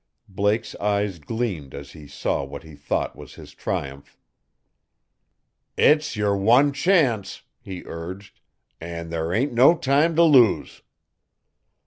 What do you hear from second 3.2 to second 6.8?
his triumph. "IT'S your one